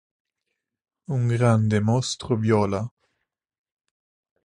Un 1.17 1.27
grande 1.27 1.79
mostro 1.79 2.35
viola. 2.35 2.81